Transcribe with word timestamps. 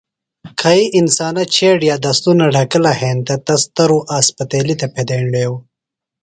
کھئی 0.59 0.81
انسانہ 0.99 1.43
چھیڈیۡ 1.53 1.99
دستُنہ 2.03 2.47
ڈھکِلہ 2.53 2.91
ہینتہ 3.01 3.35
تس 3.45 3.61
تروۡ 3.75 4.05
اسپتیلیۡ 4.17 4.77
تھےۡ 4.79 4.91
پھیدینڈیوۡ۔ 4.93 5.57